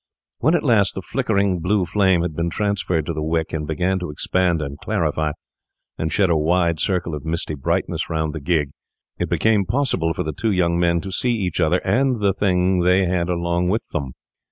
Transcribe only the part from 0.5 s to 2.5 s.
at last the flickering blue flame had been